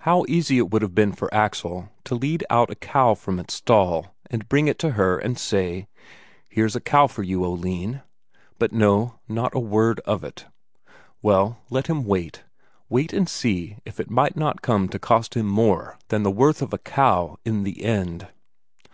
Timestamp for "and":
4.30-4.50, 5.16-5.38, 13.14-13.26